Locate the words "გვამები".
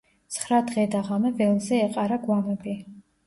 2.27-2.75